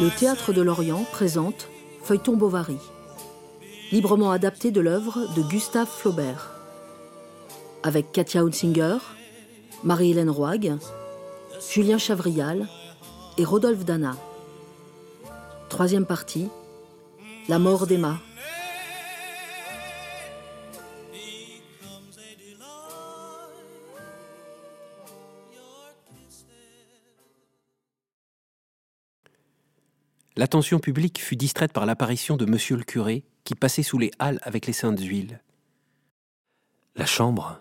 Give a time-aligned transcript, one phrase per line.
[0.00, 1.66] Le Théâtre de l'Orient présente
[2.04, 2.78] Feuilleton Bovary,
[3.90, 6.52] librement adapté de l'œuvre de Gustave Flaubert,
[7.82, 8.98] avec Katia Hunsinger,
[9.82, 10.76] Marie-Hélène Roig,
[11.68, 12.68] Julien Chavrial
[13.38, 14.14] et Rodolphe Dana.
[15.68, 16.46] Troisième partie,
[17.48, 18.18] La mort d'Emma.
[30.38, 34.38] L'attention publique fut distraite par l'apparition de monsieur le curé qui passait sous les halles
[34.42, 35.42] avec les saintes huiles.
[36.94, 37.58] La chambre,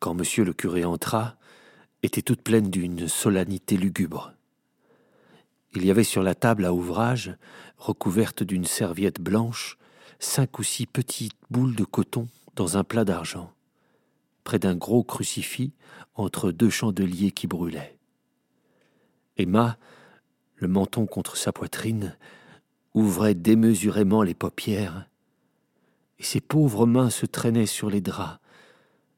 [0.00, 1.36] quand monsieur le curé entra,
[2.02, 4.34] était toute pleine d'une solennité lugubre.
[5.72, 7.34] Il y avait sur la table à ouvrage,
[7.78, 9.78] recouverte d'une serviette blanche,
[10.18, 13.50] cinq ou six petites boules de coton dans un plat d'argent,
[14.44, 15.72] près d'un gros crucifix
[16.16, 17.96] entre deux chandeliers qui brûlaient.
[19.38, 19.78] Emma,
[20.64, 22.16] le menton contre sa poitrine,
[22.94, 25.10] ouvrait démesurément les paupières,
[26.18, 28.38] et ses pauvres mains se traînaient sur les draps,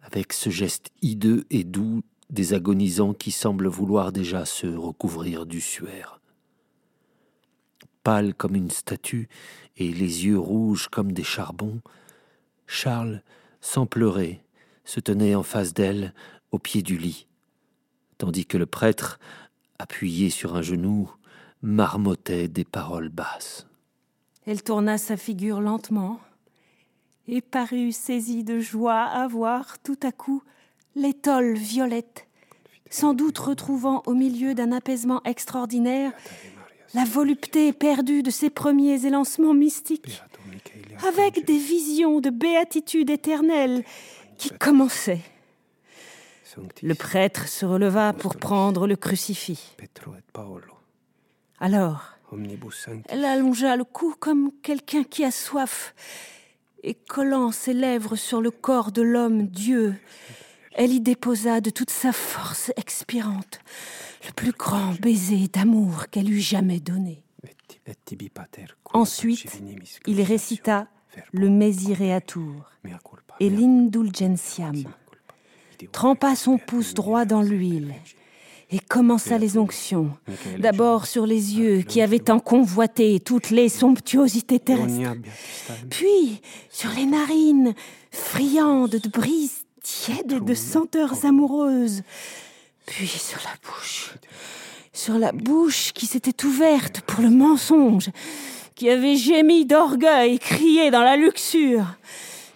[0.02, 5.60] avec ce geste hideux et doux des agonisants qui semblent vouloir déjà se recouvrir du
[5.60, 6.20] suaire.
[8.02, 9.28] Pâle comme une statue
[9.76, 11.80] et les yeux rouges comme des charbons,
[12.66, 13.22] Charles,
[13.60, 14.42] sans pleurer,
[14.84, 16.12] se tenait en face d'elle,
[16.50, 17.28] au pied du lit,
[18.18, 19.20] tandis que le prêtre,
[19.78, 21.08] appuyé sur un genou,
[21.62, 23.66] marmottait des paroles basses.
[24.46, 26.20] Elle tourna sa figure lentement
[27.28, 30.42] et parut saisie de joie à voir tout à coup
[30.94, 32.26] l'étole violette,
[32.90, 36.12] sans doute retrouvant au milieu d'un apaisement extraordinaire
[36.94, 40.22] la volupté perdue de ses premiers élancements mystiques,
[41.06, 43.84] avec des visions de béatitude éternelle
[44.38, 45.22] qui commençaient.
[46.82, 49.76] Le prêtre se releva pour prendre le crucifix.
[51.58, 52.16] Alors,
[53.08, 55.94] elle allongea le cou comme quelqu'un qui a soif,
[56.82, 59.94] et collant ses lèvres sur le corps de l'homme Dieu,
[60.74, 63.60] elle y déposa de toute sa force expirante
[64.26, 67.22] le plus grand baiser d'amour qu'elle eût jamais donné.
[68.92, 69.60] Ensuite,
[70.06, 70.88] il récita
[71.32, 72.70] le Misereatur
[73.40, 74.84] et l'Indulgentiam,
[75.92, 77.94] trempa son pouce droit dans l'huile
[78.70, 80.10] et commença les onctions,
[80.58, 85.14] d'abord sur les yeux qui avaient tant convoité toutes les somptuosités terrestres,
[85.88, 86.40] puis
[86.70, 87.74] sur les narines
[88.10, 92.02] friandes de brises tiède de senteurs amoureuses,
[92.86, 94.14] puis sur la bouche,
[94.92, 98.10] sur la bouche qui s'était ouverte pour le mensonge,
[98.74, 101.84] qui avait gémi d'orgueil et crié dans la luxure,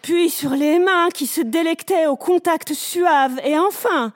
[0.02, 4.12] puis sur les mains qui se délectaient au contact suave, et enfin,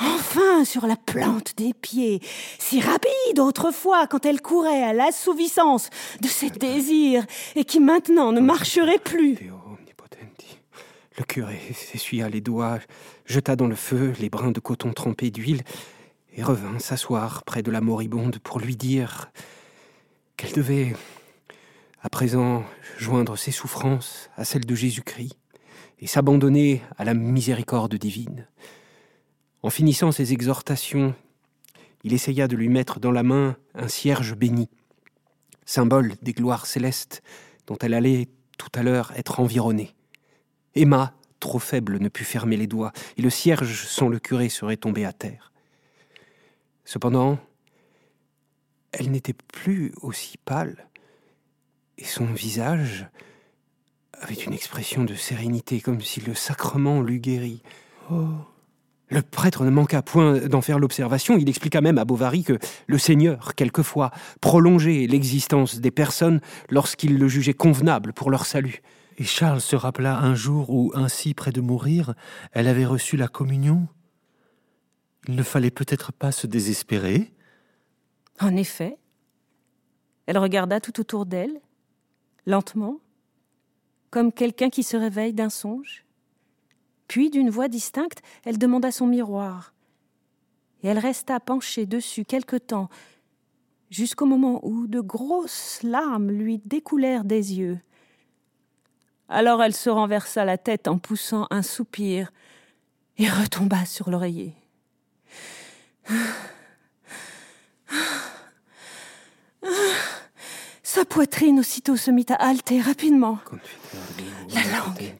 [0.00, 2.20] enfin sur la plante des pieds,
[2.58, 5.90] si rapide autrefois quand elle courait à l'assouvissance
[6.20, 7.24] de ses désirs,
[7.56, 9.38] et qui maintenant ne marcherait plus.
[11.20, 12.78] Le curé s'essuya les doigts,
[13.26, 15.62] jeta dans le feu les brins de coton trempés d'huile
[16.34, 19.30] et revint s'asseoir près de la moribonde pour lui dire
[20.38, 20.94] qu'elle devait
[22.00, 22.64] à présent
[22.96, 25.36] joindre ses souffrances à celles de Jésus-Christ
[25.98, 28.46] et s'abandonner à la miséricorde divine.
[29.62, 31.14] En finissant ses exhortations,
[32.02, 34.70] il essaya de lui mettre dans la main un cierge béni,
[35.66, 37.22] symbole des gloires célestes
[37.66, 39.94] dont elle allait tout à l'heure être environnée.
[40.74, 44.76] Emma, trop faible, ne put fermer les doigts, et le cierge sans le curé serait
[44.76, 45.52] tombé à terre.
[46.84, 47.38] Cependant,
[48.92, 50.88] elle n'était plus aussi pâle,
[51.98, 53.08] et son visage
[54.14, 57.62] avait une expression de sérénité, comme si le sacrement l'eût guéri.
[58.10, 58.26] Oh.
[59.10, 62.98] Le prêtre ne manqua point d'en faire l'observation, il expliqua même à Bovary que le
[62.98, 66.40] Seigneur, quelquefois, prolongeait l'existence des personnes
[66.70, 68.82] lorsqu'il le jugeait convenable pour leur salut.
[69.18, 72.14] Et Charles se rappela un jour où, ainsi près de mourir,
[72.52, 73.88] elle avait reçu la communion.
[75.28, 77.32] Il ne fallait peut-être pas se désespérer.
[78.40, 78.96] En effet,
[80.26, 81.60] elle regarda tout autour d'elle,
[82.46, 83.00] lentement,
[84.10, 86.04] comme quelqu'un qui se réveille d'un songe.
[87.10, 89.74] Puis, d'une voix distincte, elle demanda son miroir.
[90.84, 92.88] Et elle resta penchée dessus quelque temps,
[93.90, 97.80] jusqu'au moment où de grosses larmes lui découlèrent des yeux.
[99.28, 102.30] Alors elle se renversa la tête en poussant un soupir
[103.18, 104.54] et retomba sur l'oreiller.
[110.84, 113.40] Sa poitrine aussitôt se mit à halter rapidement.
[114.54, 115.16] La langue,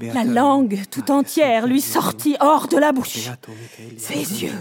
[0.00, 3.30] la langue tout entière lui sortit hors de la bouche.
[3.98, 4.52] Ses yeux,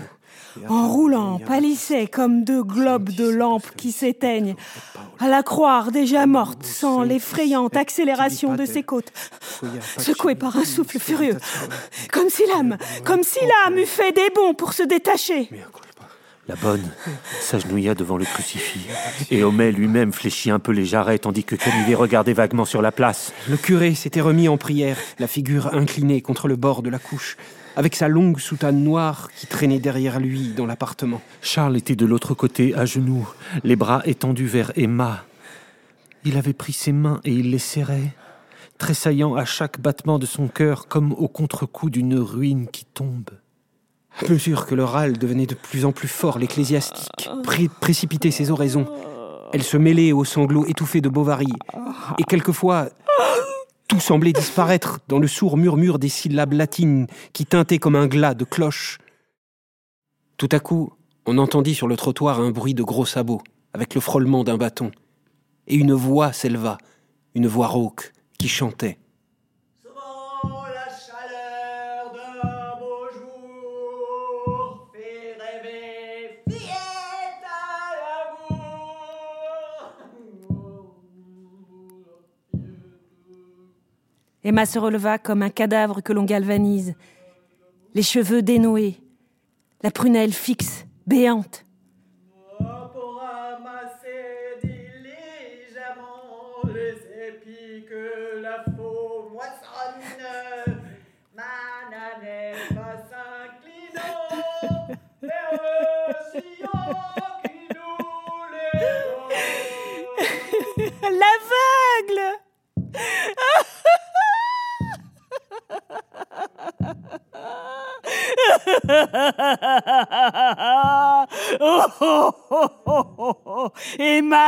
[0.70, 4.56] en roulant, pâlissait comme deux globes de lampe qui s'éteignent,
[5.20, 9.12] à la croire déjà morte sans l'effrayante accélération de ses côtes,
[9.98, 11.38] secouée par un souffle furieux,
[12.12, 15.50] comme si l'âme, comme si l'âme eût fait des bonds pour se détacher.
[16.50, 16.84] La bonne
[17.40, 18.86] s'agenouilla devant le crucifix,
[19.32, 22.92] et Homais lui-même fléchit un peu les jarrets tandis que Canivet regardait vaguement sur la
[22.92, 23.32] place.
[23.50, 27.38] Le curé s'était remis en prière, la figure inclinée contre le bord de la couche,
[27.78, 31.22] avec sa longue soutane noire qui traînait derrière lui dans l'appartement.
[31.42, 33.26] Charles était de l'autre côté, à genoux,
[33.64, 35.24] les bras étendus vers Emma.
[36.26, 38.14] Il avait pris ses mains et il les serrait,
[38.78, 43.30] tressaillant à chaque battement de son cœur comme au contre-coup d'une ruine qui tombe.
[44.22, 47.30] À mesure que le râle devenait de plus en plus fort, l'ecclésiastique
[47.82, 48.86] précipitait ses oraisons.
[49.54, 51.52] Elle se mêlait aux sanglots étouffés de Bovary.
[52.20, 52.90] Et quelquefois,
[53.88, 58.34] tout semblait disparaître dans le sourd murmure des syllabes latines qui tintaient comme un glas
[58.34, 59.00] de cloche.
[60.38, 60.94] Tout à coup,
[61.26, 63.42] on entendit sur le trottoir un bruit de gros sabots,
[63.74, 64.92] avec le frôlement d'un bâton.
[65.68, 66.78] Et une voix s'éleva,
[67.36, 68.98] une voix rauque, qui chantait.
[84.44, 86.96] Emma se releva comme un cadavre que l'on galvanise,
[87.94, 89.00] les cheveux dénoués,
[89.82, 91.66] la prunelle fixe, béante.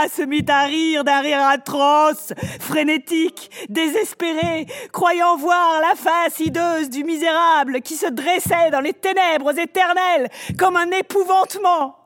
[0.07, 7.03] Se mit à rire d'un rire atroce, frénétique, désespéré, croyant voir la face hideuse du
[7.03, 11.97] misérable qui se dressait dans les ténèbres éternelles comme un épouvantement.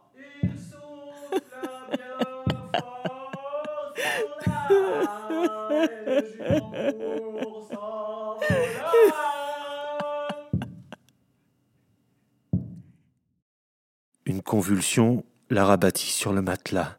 [14.25, 16.99] Une convulsion la rabattit sur le matelas.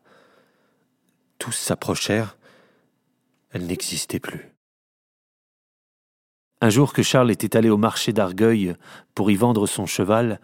[1.41, 2.37] Tous s'approchèrent.
[3.51, 4.55] Elle n'existait plus.
[6.61, 8.75] Un jour que Charles était allé au marché d'Argueil
[9.15, 10.39] pour y vendre son cheval,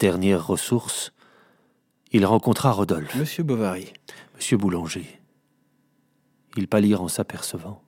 [0.00, 1.12] dernière ressource,
[2.10, 3.14] il rencontra Rodolphe.
[3.14, 3.92] Monsieur Bovary.
[4.34, 5.06] Monsieur Boulanger.
[6.56, 7.80] Ils pâlirent en s'apercevant.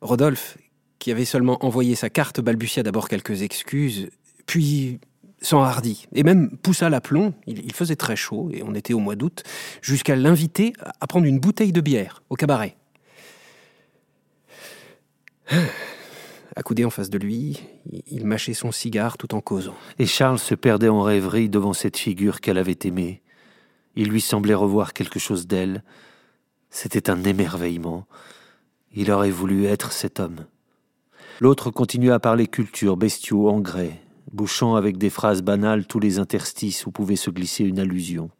[0.00, 0.56] Rodolphe,
[1.00, 4.10] qui avait seulement envoyé sa carte, balbutia d'abord quelques excuses,
[4.46, 5.00] puis
[5.44, 9.42] s'enhardit et même poussa l'aplomb, il, faisait très chaud et on était au mois d'août,
[9.82, 12.76] jusqu'à l'inviter à prendre une bouteille de bière au cabaret.
[16.56, 17.60] Accoudé en face de lui,
[18.06, 19.74] il mâchait son cigare tout en causant.
[19.98, 23.22] Et Charles se perdait en rêverie devant cette figure qu'elle avait aimée.
[23.96, 25.82] Il lui semblait revoir quelque chose d'elle.
[26.70, 28.06] C'était un émerveillement.
[28.92, 30.46] Il aurait voulu être cet homme.
[31.40, 34.00] L'autre continua à parler culture, bestiaux, engrais,
[34.32, 38.30] bouchant avec des phrases banales tous les interstices où pouvait se glisser une allusion.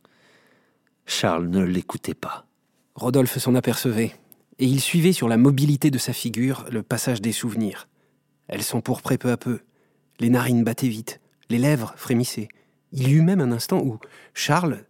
[1.07, 2.47] Charles ne l'écoutait pas.
[2.95, 4.14] Rodolphe s'en apercevait,
[4.59, 7.88] et il suivait sur la mobilité de sa figure le passage des souvenirs.
[8.49, 9.61] Elles s'empourpraient peu à peu,
[10.21, 12.49] les narines battaient vite, les lèvres frémissaient.
[12.93, 13.99] Il y eut même un instant où
[14.33, 14.85] Charles,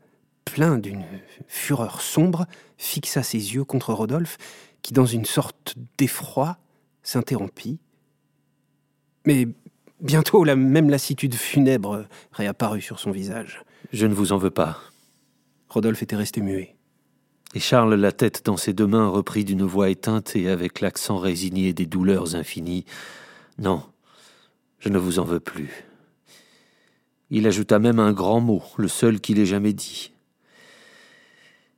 [0.44, 1.04] plein d'une
[1.46, 2.46] fureur sombre,
[2.76, 4.36] fixa ses yeux contre Rodolphe,
[4.82, 6.58] qui, dans une sorte d'effroi,
[7.02, 7.78] s'interrompit.
[9.26, 9.48] Mais
[10.04, 13.62] Bientôt, la même lassitude funèbre réapparut sur son visage.
[13.90, 14.78] Je ne vous en veux pas.
[15.70, 16.76] Rodolphe était resté muet.
[17.54, 21.16] Et Charles, la tête dans ses deux mains, reprit d'une voix éteinte et avec l'accent
[21.16, 22.84] résigné des douleurs infinies.
[23.56, 23.82] Non,
[24.78, 25.70] je ne vous en veux plus.
[27.30, 30.12] Il ajouta même un grand mot, le seul qu'il ait jamais dit.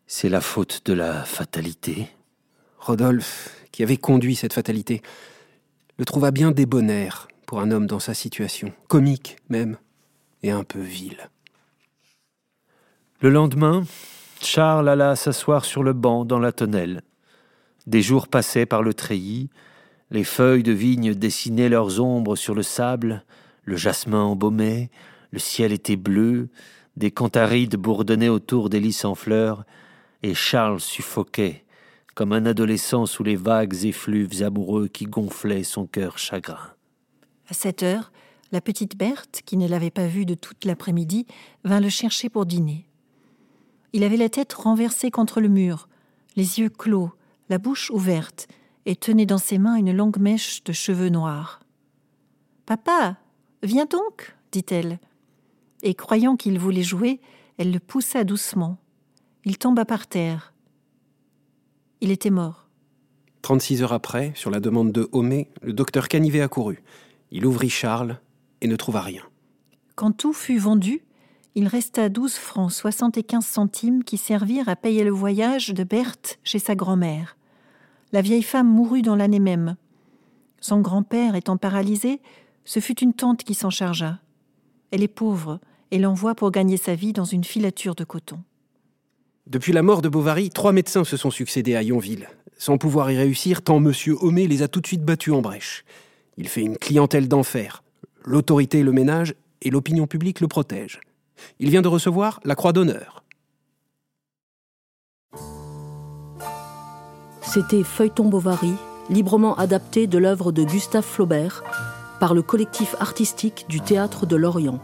[0.08, 2.08] C'est la faute de la fatalité.
[2.78, 5.00] Rodolphe, qui avait conduit cette fatalité,
[5.96, 9.78] le trouva bien débonnaire, pour un homme dans sa situation, comique même,
[10.42, 11.30] et un peu vil.
[13.20, 13.84] Le lendemain,
[14.42, 17.02] Charles alla s'asseoir sur le banc dans la tonnelle.
[17.86, 19.48] Des jours passaient par le treillis,
[20.10, 23.24] les feuilles de vigne dessinaient leurs ombres sur le sable,
[23.64, 24.90] le jasmin embaumait,
[25.30, 26.48] le ciel était bleu,
[26.96, 29.64] des cantharides bourdonnaient autour des lys en fleurs,
[30.22, 31.64] et Charles suffoquait,
[32.14, 36.75] comme un adolescent sous les vagues effluves amoureux qui gonflaient son cœur chagrin.
[37.48, 38.12] À cette heure,
[38.52, 41.26] La petite Berthe, qui ne l'avait pas vu de toute l'après-midi,
[41.64, 42.86] vint le chercher pour dîner.
[43.92, 45.88] Il avait la tête renversée contre le mur,
[46.36, 47.10] les yeux clos,
[47.48, 48.46] la bouche ouverte,
[48.84, 51.60] et tenait dans ses mains une longue mèche de cheveux noirs.
[52.66, 53.16] Papa,
[53.62, 54.98] viens donc, dit-elle.
[55.82, 57.20] Et croyant qu'il voulait jouer,
[57.58, 58.78] elle le poussa doucement.
[59.44, 60.52] Il tomba par terre.
[62.00, 62.68] Il était mort.
[63.42, 66.82] 36 heures après, sur la demande de Homais, le docteur Canivet accourut.
[67.30, 68.18] Il ouvrit Charles
[68.60, 69.22] et ne trouva rien.
[69.94, 71.02] Quand tout fut vendu,
[71.54, 76.58] il resta 12 francs 75 centimes qui servirent à payer le voyage de Berthe chez
[76.58, 77.36] sa grand-mère.
[78.12, 79.76] La vieille femme mourut dans l'année même.
[80.60, 82.20] Son grand-père étant paralysé,
[82.64, 84.18] ce fut une tante qui s'en chargea.
[84.90, 88.38] Elle est pauvre et l'envoie pour gagner sa vie dans une filature de coton.
[89.46, 92.28] Depuis la mort de Bovary, trois médecins se sont succédés à Yonville.
[92.58, 93.92] Sans pouvoir y réussir, tant M.
[94.20, 95.84] Homais les a tout de suite battus en brèche.
[96.36, 97.82] Il fait une clientèle d'enfer.
[98.24, 101.00] L'autorité le ménage et l'opinion publique le protège.
[101.58, 103.24] Il vient de recevoir la Croix d'honneur.
[107.42, 108.72] C'était Feuilleton Bovary,
[109.08, 111.62] librement adapté de l'œuvre de Gustave Flaubert
[112.20, 114.80] par le collectif artistique du Théâtre de Lorient.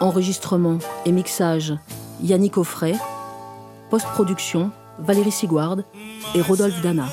[0.00, 1.74] Enregistrement et mixage
[2.22, 2.94] Yannick Offray.
[3.90, 5.78] Post-production Valérie Sigouard
[6.34, 7.06] et Rodolphe Dana.